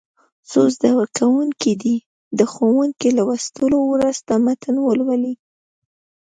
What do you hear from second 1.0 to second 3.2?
کوونکي دې د ښوونکي